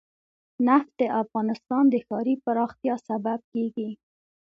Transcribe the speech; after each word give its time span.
نفت 0.67 0.91
د 1.01 1.03
افغانستان 1.21 1.83
د 1.89 1.95
ښاري 2.07 2.35
پراختیا 2.45 2.95
سبب 3.07 3.39
کېږي. 3.51 3.89